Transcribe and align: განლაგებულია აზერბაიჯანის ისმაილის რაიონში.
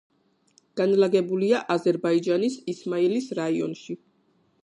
განლაგებულია 0.79 1.59
აზერბაიჯანის 1.75 2.57
ისმაილის 2.75 3.31
რაიონში. 3.43 4.01